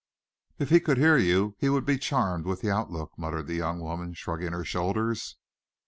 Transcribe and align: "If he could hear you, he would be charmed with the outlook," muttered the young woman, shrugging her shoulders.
"If 0.57 0.71
he 0.71 0.79
could 0.79 0.97
hear 0.97 1.15
you, 1.15 1.53
he 1.59 1.69
would 1.69 1.85
be 1.85 1.99
charmed 1.99 2.47
with 2.47 2.61
the 2.61 2.71
outlook," 2.71 3.11
muttered 3.19 3.45
the 3.45 3.53
young 3.53 3.79
woman, 3.79 4.15
shrugging 4.15 4.51
her 4.51 4.65
shoulders. 4.65 5.37